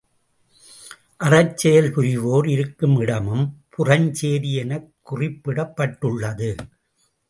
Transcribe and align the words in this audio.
அறச்செயல் 1.17 1.93
புரிவோர் 1.93 2.49
இருக்கும் 2.49 2.97
இடமும் 2.99 3.45
புறஞ்சேரி 3.77 4.53
எனக் 4.53 4.91
குறிப்பிடப்பட்டுள்ளது. 5.11 6.57